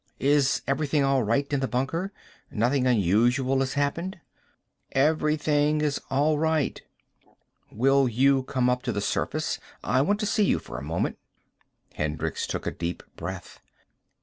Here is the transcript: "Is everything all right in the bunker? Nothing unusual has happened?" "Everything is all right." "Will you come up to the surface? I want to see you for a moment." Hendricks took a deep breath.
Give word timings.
"Is 0.19 0.63
everything 0.65 1.03
all 1.03 1.21
right 1.21 1.45
in 1.53 1.59
the 1.59 1.67
bunker? 1.67 2.11
Nothing 2.49 2.87
unusual 2.87 3.59
has 3.59 3.73
happened?" 3.75 4.19
"Everything 4.93 5.79
is 5.81 6.01
all 6.09 6.39
right." 6.39 6.81
"Will 7.71 8.09
you 8.09 8.41
come 8.41 8.67
up 8.67 8.81
to 8.81 8.91
the 8.91 8.99
surface? 8.99 9.59
I 9.83 10.01
want 10.01 10.19
to 10.21 10.25
see 10.25 10.43
you 10.45 10.57
for 10.57 10.79
a 10.79 10.83
moment." 10.83 11.19
Hendricks 11.93 12.47
took 12.47 12.65
a 12.65 12.71
deep 12.71 13.03
breath. 13.15 13.59